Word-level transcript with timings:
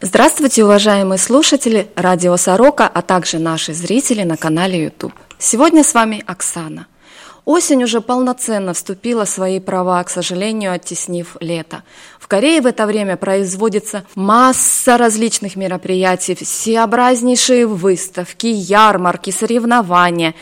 Здравствуйте, 0.00 0.62
уважаемые 0.62 1.18
слушатели 1.18 1.90
радио 1.96 2.36
Сорока, 2.36 2.86
а 2.86 3.02
также 3.02 3.40
наши 3.40 3.74
зрители 3.74 4.22
на 4.22 4.36
канале 4.36 4.84
YouTube. 4.84 5.12
Сегодня 5.40 5.82
с 5.82 5.92
вами 5.92 6.22
Оксана. 6.24 6.86
Осень 7.44 7.82
уже 7.82 8.00
полноценно 8.00 8.74
вступила 8.74 9.24
в 9.24 9.28
свои 9.28 9.58
права, 9.58 10.04
к 10.04 10.10
сожалению, 10.10 10.72
оттеснив 10.72 11.36
лето. 11.40 11.82
В 12.20 12.28
Корее 12.28 12.60
в 12.60 12.66
это 12.66 12.86
время 12.86 13.16
производится 13.16 14.04
масса 14.14 14.98
различных 14.98 15.56
мероприятий, 15.56 16.36
всеобразнейшие 16.36 17.66
выставки, 17.66 18.46
ярмарки, 18.46 19.30
соревнования. 19.30 20.36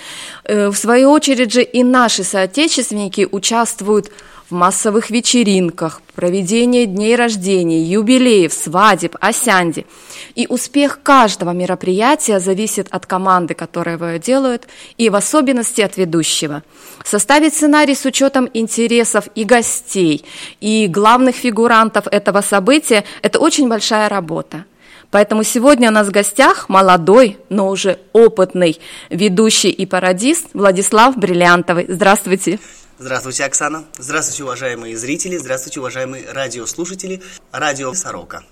Э, 0.45 0.68
в 0.68 0.77
свою 0.77 1.12
очередь 1.12 1.52
же 1.52 1.62
и 1.62 1.82
наши 1.82 2.25
соотечественники 2.25 3.27
участвуют 3.30 4.09
в 4.09 4.36
в 4.48 4.54
массовых 4.54 5.10
вечеринках, 5.10 6.00
проведении 6.14 6.84
дней 6.84 7.16
рождения, 7.16 7.82
юбилеев, 7.82 8.52
свадеб, 8.52 9.16
осянди. 9.21 9.86
И 10.34 10.46
успех 10.48 11.00
каждого 11.02 11.50
мероприятия 11.50 12.38
зависит 12.38 12.86
от 12.90 13.07
команды, 13.07 13.54
которая 13.54 13.96
его 13.96 14.18
делает, 14.18 14.68
и 14.96 15.11
в 15.11 15.16
особенности 15.16 15.80
от 15.80 15.96
ведущего. 15.96 16.62
Составить 17.04 17.54
сценарий 17.54 17.94
с 17.94 18.04
учетом 18.04 18.48
интересов 18.54 19.29
и 19.35 19.44
гостей, 19.44 20.24
и 20.60 20.86
главных 20.86 21.35
фигурантов 21.35 22.07
этого 22.07 22.40
события– 22.40 23.04
это 23.22 23.40
очень 23.40 23.68
большая 23.68 24.08
работа. 24.08 24.64
Поэтому 25.10 25.44
сегодня 25.44 25.88
у 25.88 25.93
нас 25.93 26.08
в 26.08 26.10
гостях 26.10 26.68
молодой, 26.68 27.38
но 27.49 27.68
уже 27.68 27.99
опытный 28.13 28.80
ведущий 29.08 29.71
и 29.71 29.86
пародист 29.86 30.49
Владислав 30.52 31.16
Бриллиантовый. 31.16 31.86
Здравствуйте. 31.88 32.58
Здравствуйте, 32.98 33.45
Оксана. 33.45 33.84
Здравствуйте, 33.98 34.45
уважаемые 34.45 34.97
зрители. 34.97 35.36
Здравствуйте, 35.36 35.81
уважаемые 35.81 36.33
радиослушатели. 36.33 37.20
Радио 37.53 37.92
Сорока. 37.92 38.42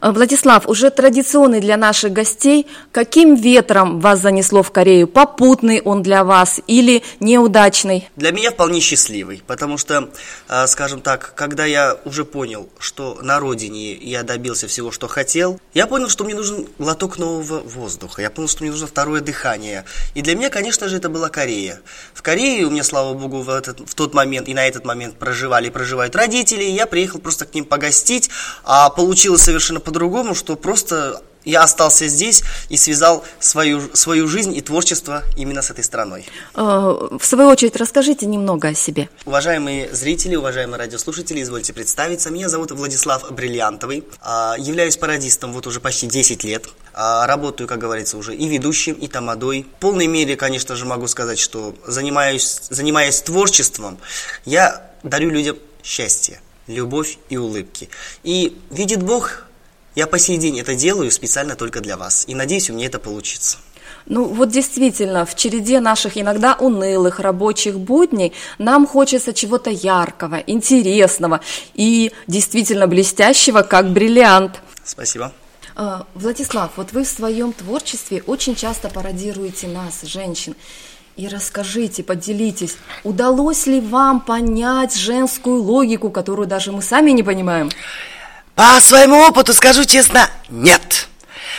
Э, 0.00 0.10
Владислав, 0.10 0.68
уже 0.68 0.90
традиционный 0.90 1.60
для 1.60 1.76
наших 1.76 2.12
гостей, 2.12 2.66
каким 2.92 3.34
ветром 3.34 4.00
вас 4.00 4.20
занесло 4.20 4.62
в 4.62 4.70
Корею? 4.70 5.08
Попутный 5.08 5.80
он 5.80 6.02
для 6.02 6.24
вас 6.24 6.60
или 6.66 7.02
неудачный? 7.20 8.08
Для 8.16 8.32
меня 8.32 8.50
вполне 8.50 8.80
счастливый, 8.80 9.42
потому 9.46 9.78
что, 9.78 10.10
э, 10.48 10.66
скажем 10.66 11.00
так, 11.00 11.34
когда 11.34 11.64
я 11.64 11.96
уже 12.04 12.24
понял, 12.24 12.68
что 12.78 13.18
на 13.22 13.38
родине 13.38 13.94
я 13.94 14.22
добился 14.22 14.68
всего, 14.68 14.90
что 14.90 15.08
хотел, 15.08 15.60
я 15.74 15.86
понял, 15.86 16.08
что 16.08 16.24
мне 16.24 16.34
нужен 16.34 16.66
глоток 16.78 17.18
нового 17.18 17.60
воздуха, 17.60 18.22
я 18.22 18.30
понял, 18.30 18.48
что 18.48 18.62
мне 18.62 18.70
нужно 18.70 18.86
второе 18.86 19.20
дыхание. 19.20 19.84
И 20.14 20.22
для 20.22 20.34
меня, 20.34 20.50
конечно 20.50 20.88
же, 20.88 20.96
это 20.96 21.08
была 21.08 21.28
Корея. 21.28 21.80
В 22.14 22.22
Корее 22.22 22.66
у 22.66 22.70
меня, 22.70 22.84
слава 22.84 23.14
богу, 23.14 23.42
в, 23.42 23.50
этот, 23.50 23.80
в 23.80 23.94
тот 23.94 24.14
момент 24.14 24.48
и 24.48 24.54
на 24.54 24.66
этот 24.66 24.84
момент 24.84 25.16
проживали 25.18 25.68
и 25.68 25.70
проживают 25.70 26.14
родители, 26.16 26.64
и 26.64 26.70
я 26.70 26.86
приехал 26.86 27.18
просто 27.18 27.44
к 27.44 27.54
ним 27.54 27.64
погостить, 27.64 28.30
а 28.64 28.90
получилось 28.90 29.47
совершенно 29.48 29.80
по-другому, 29.80 30.34
что 30.34 30.56
просто 30.56 31.22
я 31.46 31.62
остался 31.62 32.06
здесь 32.06 32.42
и 32.68 32.76
связал 32.76 33.24
свою, 33.40 33.80
свою 33.94 34.28
жизнь 34.28 34.54
и 34.54 34.60
творчество 34.60 35.22
именно 35.38 35.62
с 35.62 35.70
этой 35.70 35.82
страной. 35.82 36.26
А, 36.54 37.16
в 37.18 37.24
свою 37.24 37.48
очередь, 37.48 37.74
расскажите 37.76 38.26
немного 38.26 38.68
о 38.68 38.74
себе. 38.74 39.08
Уважаемые 39.24 39.88
зрители, 39.94 40.36
уважаемые 40.36 40.78
радиослушатели, 40.78 41.40
извольте 41.40 41.72
представиться. 41.72 42.30
Меня 42.30 42.50
зовут 42.50 42.72
Владислав 42.72 43.32
Бриллиантовый. 43.32 44.04
А, 44.20 44.56
являюсь 44.58 44.98
пародистом 44.98 45.54
вот 45.54 45.66
уже 45.66 45.80
почти 45.80 46.06
10 46.06 46.44
лет. 46.44 46.66
А, 46.92 47.26
работаю, 47.26 47.66
как 47.66 47.78
говорится, 47.78 48.18
уже 48.18 48.36
и 48.36 48.46
ведущим, 48.46 48.92
и 48.92 49.08
тамадой. 49.08 49.66
В 49.78 49.80
полной 49.80 50.08
мере, 50.08 50.36
конечно 50.36 50.76
же, 50.76 50.84
могу 50.84 51.06
сказать, 51.06 51.38
что 51.38 51.74
занимаюсь, 51.86 52.60
занимаясь 52.68 53.22
творчеством, 53.22 53.96
я 54.44 54.92
дарю 55.02 55.30
людям 55.30 55.56
счастье 55.82 56.42
любовь 56.68 57.18
и 57.28 57.36
улыбки. 57.36 57.88
И 58.22 58.56
видит 58.70 59.02
Бог, 59.02 59.44
я 59.94 60.06
по 60.06 60.18
сей 60.18 60.36
день 60.36 60.60
это 60.60 60.74
делаю 60.74 61.10
специально 61.10 61.56
только 61.56 61.80
для 61.80 61.96
вас. 61.96 62.24
И 62.28 62.34
надеюсь, 62.34 62.70
у 62.70 62.74
меня 62.74 62.86
это 62.86 62.98
получится. 62.98 63.58
Ну 64.06 64.24
вот 64.24 64.50
действительно, 64.50 65.26
в 65.26 65.34
череде 65.34 65.80
наших 65.80 66.16
иногда 66.16 66.54
унылых 66.54 67.20
рабочих 67.20 67.78
будней 67.78 68.32
нам 68.58 68.86
хочется 68.86 69.34
чего-то 69.34 69.70
яркого, 69.70 70.36
интересного 70.36 71.40
и 71.74 72.12
действительно 72.26 72.86
блестящего, 72.86 73.62
как 73.62 73.92
бриллиант. 73.92 74.60
Спасибо. 74.84 75.32
А, 75.76 76.06
Владислав, 76.14 76.72
вот 76.76 76.92
вы 76.92 77.04
в 77.04 77.08
своем 77.08 77.52
творчестве 77.52 78.22
очень 78.26 78.56
часто 78.56 78.88
пародируете 78.88 79.68
нас, 79.68 80.00
женщин. 80.02 80.56
И 81.18 81.26
расскажите, 81.26 82.04
поделитесь, 82.04 82.76
удалось 83.02 83.66
ли 83.66 83.80
вам 83.80 84.20
понять 84.20 84.94
женскую 84.94 85.60
логику, 85.60 86.10
которую 86.10 86.46
даже 86.46 86.70
мы 86.70 86.80
сами 86.80 87.10
не 87.10 87.24
понимаем? 87.24 87.72
По 88.54 88.80
своему 88.80 89.16
опыту 89.16 89.52
скажу 89.52 89.84
честно, 89.84 90.30
нет. 90.48 91.08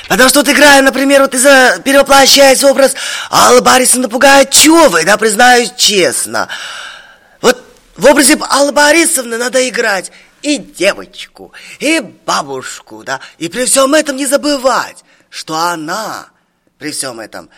Потому 0.08 0.30
что 0.30 0.40
вот 0.40 0.50
играя, 0.50 0.82
например, 0.82 1.24
вот 1.24 1.36
из-за 1.36 1.82
перевоплощается 1.84 2.70
образ 2.70 2.96
Аллы 3.30 3.60
Борисовны 3.60 4.04
напугает 4.04 4.50
Човой, 4.50 5.04
да, 5.04 5.18
признаюсь 5.18 5.74
честно. 5.76 6.48
Вот 7.42 7.62
в 7.98 8.06
образе 8.06 8.38
Аллы 8.50 8.72
Борисовны 8.72 9.38
надо 9.38 9.68
играть 9.68 10.10
и 10.42 10.58
девочку, 10.58 11.52
и 11.82 12.00
бабушку, 12.00 13.04
да, 13.04 13.20
и 13.40 13.50
при 13.50 13.66
всем 13.66 13.94
этом 13.94 14.16
не 14.16 14.26
забывать, 14.26 15.04
что 15.30 15.58
она 15.58 16.30
при 16.78 16.92
всем 16.92 17.20
этом 17.20 17.50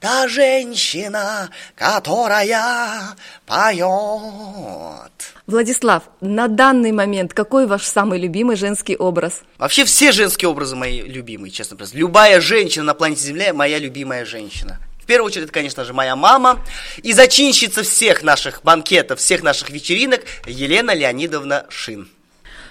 та 0.00 0.28
женщина, 0.28 1.50
которая 1.74 3.16
поет. 3.46 5.12
Владислав, 5.46 6.02
на 6.20 6.48
данный 6.48 6.92
момент 6.92 7.32
какой 7.32 7.66
ваш 7.66 7.84
самый 7.84 8.20
любимый 8.20 8.56
женский 8.56 8.96
образ? 8.96 9.42
Вообще 9.58 9.84
все 9.84 10.12
женские 10.12 10.48
образы 10.48 10.76
мои 10.76 11.02
любимые, 11.02 11.50
честно 11.50 11.76
признаюсь. 11.76 12.00
Любая 12.00 12.40
женщина 12.40 12.84
на 12.84 12.94
планете 12.94 13.22
Земля 13.22 13.52
моя 13.52 13.78
любимая 13.78 14.24
женщина. 14.24 14.78
В 15.02 15.06
первую 15.06 15.26
очередь, 15.26 15.50
конечно 15.50 15.84
же, 15.84 15.94
моя 15.94 16.16
мама 16.16 16.60
и 17.02 17.12
зачинщица 17.14 17.82
всех 17.82 18.22
наших 18.22 18.62
банкетов, 18.62 19.18
всех 19.20 19.42
наших 19.42 19.70
вечеринок 19.70 20.20
Елена 20.46 20.94
Леонидовна 20.94 21.64
Шин. 21.70 22.08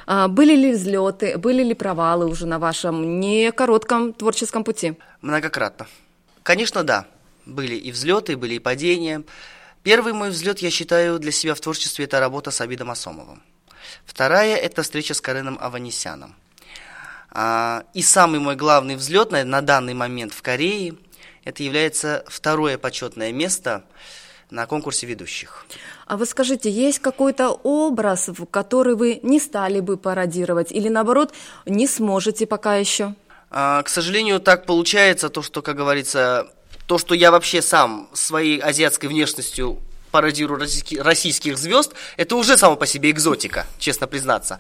А 0.06 0.28
были 0.28 0.56
ли 0.56 0.72
взлеты, 0.72 1.38
были 1.38 1.64
ли 1.64 1.74
провалы 1.74 2.28
уже 2.28 2.46
на 2.46 2.60
вашем 2.60 3.20
не 3.20 3.52
коротком 3.52 4.14
творческом 4.14 4.64
пути? 4.64 4.94
Многократно. 5.22 5.88
Конечно, 6.44 6.84
да. 6.84 7.08
Были 7.48 7.76
и 7.76 7.92
взлеты, 7.92 8.36
были 8.36 8.56
и 8.56 8.60
падения. 8.60 9.24
Первый 9.82 10.14
мой 10.14 10.30
взлет, 10.30 10.60
я 10.60 10.70
считаю, 10.70 11.18
для 11.18 11.32
себя 11.32 11.56
в 11.56 11.62
творчестве– 11.62 12.06
это 12.06 12.20
работа 12.20 12.52
с 12.52 12.60
Абидом 12.60 12.92
Асомовым. 12.92 13.42
Вторая– 14.06 14.58
это 14.58 14.84
встреча 14.84 15.14
с 15.14 15.22
Кареном 15.22 15.58
Аванесяном. 15.62 16.36
А, 17.32 17.84
и 17.94 18.02
самый 18.02 18.40
мой 18.40 18.56
главный 18.56 18.96
взлет 18.96 19.32
на, 19.32 19.44
на 19.44 19.62
данный 19.62 19.94
момент 19.94 20.34
в 20.34 20.42
Корее– 20.42 20.96
это 21.46 21.64
является 21.64 22.26
второе 22.28 22.78
почетное 22.78 23.32
место 23.32 23.86
на 24.50 24.66
конкурсе 24.66 25.08
ведущих. 25.08 25.66
А 26.06 26.18
вы 26.18 26.26
скажите, 26.26 26.70
есть 26.70 27.00
какой-то 27.00 27.52
образ, 27.52 28.30
который 28.52 28.96
вы 28.96 29.22
не 29.24 29.40
стали 29.40 29.80
бы 29.80 29.96
пародировать 29.96 30.74
или, 30.74 30.90
наоборот, 30.90 31.34
не 31.66 31.88
сможете 31.88 32.46
пока 32.46 32.76
еще? 32.76 33.16
А, 33.50 33.82
к 33.84 33.88
сожалению, 33.88 34.42
так 34.42 34.66
получается, 34.66 35.30
то, 35.30 35.42
что, 35.42 35.62
как 35.62 35.78
говорится, 35.78 36.52
то, 36.88 36.98
что 36.98 37.14
я 37.14 37.32
вообще 37.32 37.62
сам 37.62 38.10
своей 38.14 38.60
азиатской 38.60 39.10
внешностью 39.10 39.80
пародирую 40.10 40.60
российских, 40.60 41.04
российских 41.04 41.58
звезд, 41.58 41.92
это 42.16 42.38
уже 42.38 42.58
само 42.58 42.78
по 42.78 42.88
себе 42.88 43.12
экзотика, 43.12 43.68
честно 43.78 44.08
признаться. 44.08 44.58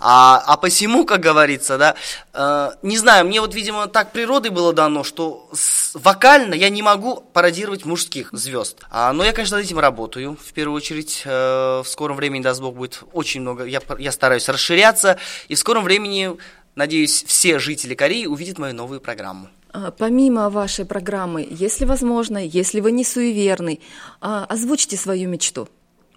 А, 0.00 0.42
а 0.44 0.56
посему, 0.56 1.04
как 1.04 1.20
говорится, 1.20 1.78
да, 1.78 1.94
э, 2.34 2.70
не 2.82 2.98
знаю, 2.98 3.24
мне 3.24 3.40
вот, 3.40 3.54
видимо, 3.54 3.86
так 3.86 4.12
природой 4.12 4.50
было 4.50 4.72
дано, 4.72 5.04
что 5.04 5.48
с, 5.54 5.92
вокально 5.94 6.54
я 6.54 6.68
не 6.68 6.82
могу 6.82 7.20
пародировать 7.32 7.84
мужских 7.84 8.30
звезд. 8.32 8.82
А, 8.90 9.12
но 9.12 9.24
я, 9.24 9.32
конечно, 9.32 9.56
над 9.56 9.66
этим 9.66 9.78
работаю. 9.78 10.36
В 10.44 10.52
первую 10.52 10.76
очередь, 10.76 11.22
э, 11.24 11.82
в 11.84 11.88
скором 11.88 12.16
времени, 12.16 12.42
даст 12.42 12.60
Бог, 12.60 12.74
будет 12.74 13.02
очень 13.12 13.40
много, 13.40 13.64
я, 13.64 13.80
я 13.98 14.10
стараюсь 14.10 14.48
расширяться, 14.48 15.18
и 15.46 15.54
в 15.54 15.58
скором 15.58 15.84
времени, 15.84 16.36
надеюсь, 16.74 17.22
все 17.22 17.60
жители 17.60 17.94
Кореи 17.94 18.26
увидят 18.26 18.58
мою 18.58 18.74
новую 18.74 19.00
программу. 19.00 19.48
А, 19.72 19.90
помимо 19.90 20.50
вашей 20.50 20.84
программы, 20.84 21.46
если 21.50 21.84
возможно, 21.84 22.38
если 22.38 22.80
вы 22.80 22.92
не 22.92 23.04
суеверный, 23.04 23.80
а, 24.20 24.44
озвучьте 24.44 24.96
свою 24.96 25.28
мечту. 25.28 25.68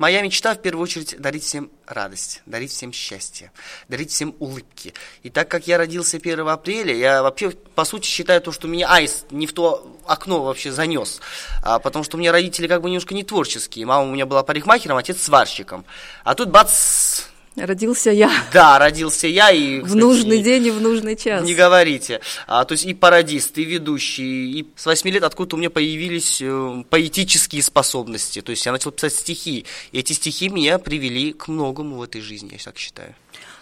Моя 0.01 0.23
мечта 0.23 0.55
в 0.55 0.57
первую 0.57 0.81
очередь 0.83 1.15
дарить 1.19 1.43
всем 1.43 1.69
радость, 1.85 2.41
дарить 2.47 2.71
всем 2.71 2.91
счастье, 2.91 3.51
дарить 3.87 4.09
всем 4.09 4.33
улыбки. 4.39 4.95
И 5.21 5.29
так 5.29 5.47
как 5.47 5.67
я 5.67 5.77
родился 5.77 6.17
1 6.17 6.47
апреля, 6.47 6.95
я 6.95 7.21
вообще 7.21 7.51
по 7.51 7.85
сути 7.85 8.07
считаю 8.07 8.41
то, 8.41 8.51
что 8.51 8.67
меня 8.67 8.91
аист 8.91 9.27
не 9.29 9.45
в 9.45 9.53
то 9.53 9.95
окно 10.07 10.43
вообще 10.43 10.71
занес. 10.71 11.21
А, 11.61 11.77
потому 11.77 12.03
что 12.03 12.17
у 12.17 12.19
меня 12.19 12.31
родители 12.31 12.67
как 12.67 12.81
бы 12.81 12.89
немножко 12.89 13.13
не 13.13 13.23
творческие. 13.23 13.85
Мама 13.85 14.09
у 14.09 14.11
меня 14.11 14.25
была 14.25 14.41
парикмахером, 14.41 14.97
отец 14.97 15.21
сварщиком. 15.21 15.85
А 16.23 16.33
тут 16.33 16.49
бац, 16.49 17.25
Родился 17.57 18.11
я. 18.11 18.31
Да, 18.53 18.79
родился 18.79 19.27
я 19.27 19.51
и... 19.51 19.79
Кстати, 19.83 19.91
в 19.91 19.95
нужный 19.95 20.41
день 20.41 20.67
и 20.67 20.71
в 20.71 20.79
нужный 20.79 21.17
час. 21.17 21.43
Не 21.43 21.53
говорите. 21.53 22.21
А, 22.47 22.63
то 22.63 22.73
есть 22.73 22.85
и 22.85 22.93
пародист, 22.93 23.57
и 23.57 23.65
ведущий, 23.65 24.59
и 24.59 24.67
с 24.75 24.85
8 24.85 25.09
лет 25.09 25.23
откуда 25.23 25.55
у 25.55 25.59
меня 25.59 25.69
появились 25.69 26.41
э, 26.41 26.83
поэтические 26.89 27.61
способности. 27.61 28.41
То 28.41 28.51
есть 28.51 28.65
я 28.65 28.71
начал 28.71 28.91
писать 28.91 29.13
стихи. 29.13 29.65
И 29.91 29.99
эти 29.99 30.13
стихи 30.13 30.47
меня 30.47 30.79
привели 30.79 31.33
к 31.33 31.49
многому 31.49 31.97
в 31.97 32.03
этой 32.03 32.21
жизни, 32.21 32.51
я 32.53 32.59
так 32.63 32.77
считаю. 32.77 33.15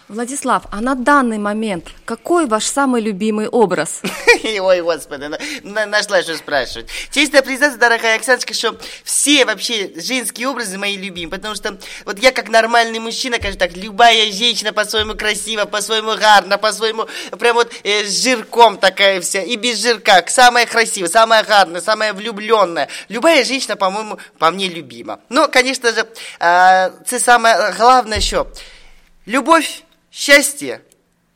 Владислав, 0.10 0.64
а 0.72 0.82
на 0.82 0.96
данный 0.96 1.38
момент 1.38 1.90
какой 2.04 2.48
ваш 2.48 2.66
самый 2.66 3.00
любимый 3.00 3.48
образ? 3.48 4.02
Ой, 4.44 4.82
господи, 4.82 5.26
на, 5.26 5.38
на, 5.62 5.86
нашла 5.86 6.24
что 6.24 6.36
спрашивать. 6.36 6.90
Честно 7.12 7.44
признаться, 7.44 7.78
дорогая 7.78 8.18
Оксаночка, 8.18 8.56
что 8.56 8.76
все 9.04 9.46
вообще 9.46 9.92
женские 9.96 10.48
образы 10.48 10.80
мои 10.80 10.98
любимые, 10.98 11.30
потому 11.30 11.54
что 11.54 11.78
вот 12.06 12.18
я 12.18 12.32
как 12.32 12.50
нормальный 12.50 12.98
мужчина, 12.98 13.38
скажу 13.38 13.56
так, 13.60 13.78
любая 13.78 14.32
женщина 14.32 14.74
по-своему 14.74 15.14
красива, 15.14 15.66
по-своему 15.66 16.18
гарна, 16.18 16.58
по-своему 16.58 17.06
прям 17.38 17.58
вот 17.58 17.72
э, 17.84 18.04
с 18.04 18.24
жирком 18.24 18.80
такая 18.80 19.22
вся, 19.22 19.44
и 19.44 19.58
без 19.58 19.80
жирка, 19.80 20.26
самая 20.28 20.66
красивая, 20.66 21.10
самая 21.10 21.44
гарная, 21.44 21.82
самая 21.82 22.14
влюбленная. 22.14 22.90
Любая 23.10 23.46
женщина, 23.46 23.76
по-моему, 23.76 24.18
по 24.40 24.50
мне 24.50 24.70
любима. 24.70 25.20
Но, 25.30 25.48
конечно 25.48 25.94
же, 25.94 26.08
э, 26.40 26.92
это 27.06 27.20
самое 27.20 27.76
главное 27.78 28.18
еще. 28.18 28.48
Любовь 29.28 29.84
счастье, 30.12 30.82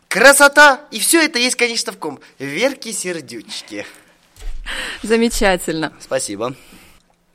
красота, 0.07 0.81
и 0.91 0.99
все 0.99 1.23
это 1.23 1.39
есть, 1.39 1.55
конечно, 1.55 1.91
в 1.91 1.97
ком? 1.97 2.19
Верки 2.39 2.91
сердючки. 2.91 3.85
Замечательно. 5.01 5.93
Спасибо. 5.99 6.55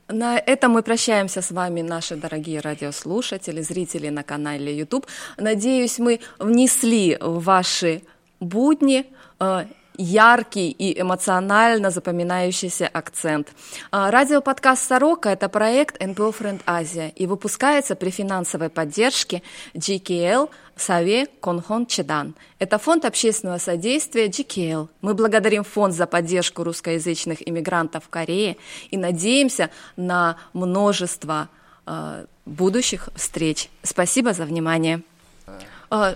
На 0.07 0.39
этом 0.39 0.71
мы 0.71 0.81
прощаемся 0.81 1.43
с 1.43 1.51
вами, 1.51 1.81
наши 1.81 2.15
дорогие 2.15 2.61
радиослушатели, 2.61 3.61
зрители 3.61 4.09
на 4.09 4.23
канале 4.23 4.75
YouTube. 4.75 5.05
Надеюсь, 5.37 5.99
мы 5.99 6.19
внесли 6.39 7.15
в 7.21 7.43
ваши 7.43 8.01
будни 8.39 9.05
э, 9.39 9.65
яркий 9.99 10.71
и 10.71 10.99
эмоционально 10.99 11.91
запоминающийся 11.91 12.87
акцент. 12.87 13.49
А, 13.91 14.09
радиоподкаст 14.09 14.87
«Сорока»– 14.87 15.29
это 15.31 15.49
проект 15.49 16.01
НПО 16.01 16.31
«Френд 16.31 16.61
Азия» 16.65 17.11
и 17.15 17.27
выпускается 17.27 17.95
при 17.95 18.09
финансовой 18.09 18.69
поддержке 18.69 19.43
GKL 19.73 20.49
Саве 20.77 21.27
Конхон 21.41 21.85
Чедан. 21.85 22.33
Это 22.59 22.77
фонд 22.77 23.03
общественного 23.03 23.57
содействия 23.57 24.27
GKL. 24.27 24.87
Мы 25.01 25.13
благодарим 25.13 25.65
фонд 25.65 25.93
за 25.93 26.07
поддержку 26.07 26.63
русскоязычных 26.63 27.47
иммигрантов 27.47 28.05
в 28.05 28.09
Корее 28.09 28.55
и 28.89 28.97
надеемся 28.97 29.69
на 29.97 30.37
множество 30.53 31.49
э, 31.85 32.25
будущих 32.45 33.09
встреч. 33.15 33.69
Спасибо 33.83 34.31
за 34.31 34.45
внимание. 34.45 35.01
А, 35.91 36.15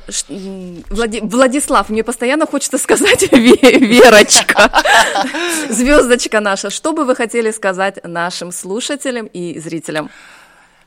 Влади... 0.90 1.20
Владислав, 1.24 1.90
мне 1.90 2.04
постоянно 2.04 2.46
хочется 2.46 2.78
сказать 2.78 3.24
Верочка, 3.32 4.70
звездочка 5.70 6.40
наша. 6.40 6.70
Что 6.70 6.94
бы 6.94 7.06
вы 7.06 7.16
хотели 7.16 7.50
сказать 7.52 8.00
нашим 8.04 8.52
слушателям 8.52 9.26
и 9.26 9.60
зрителям? 9.60 10.12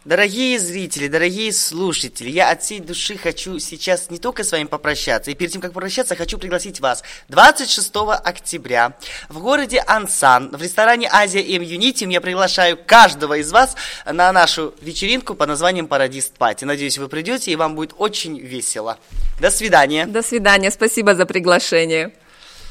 Дорогие 0.06 0.60
зрители, 0.60 1.08
дорогие 1.08 1.52
слушатели, 1.52 2.30
я 2.30 2.52
от 2.52 2.62
всей 2.62 2.78
души 2.78 3.18
хочу 3.18 3.58
сейчас 3.58 4.08
не 4.08 4.18
только 4.18 4.44
с 4.44 4.52
вами 4.52 4.62
попрощаться, 4.62 5.32
и 5.32 5.34
перед 5.34 5.50
тем, 5.50 5.60
как 5.60 5.72
попрощаться, 5.72 6.14
хочу 6.14 6.38
пригласить 6.38 6.78
вас 6.78 7.02
26 7.28 7.90
октября 8.22 8.96
в 9.28 9.40
городе 9.40 9.82
Ансан, 9.84 10.50
в 10.56 10.62
ресторане 10.62 11.08
Азия 11.10 11.42
М 11.56 11.60
Юнити. 11.60 12.04
Я 12.04 12.20
приглашаю 12.20 12.78
каждого 12.86 13.38
из 13.38 13.50
вас 13.50 13.74
на 14.04 14.30
нашу 14.30 14.76
вечеринку 14.80 15.34
под 15.34 15.48
названием 15.48 15.88
Парадист 15.88 16.34
Пати. 16.34 16.64
Надеюсь, 16.64 16.98
вы 16.98 17.08
придете, 17.08 17.50
и 17.50 17.56
вам 17.56 17.74
будет 17.74 17.92
очень 17.98 18.38
весело. 18.38 18.98
До 19.40 19.50
свидания. 19.50 20.06
До 20.06 20.22
свидания, 20.22 20.70
спасибо 20.70 21.16
за 21.16 21.26
приглашение. 21.26 22.12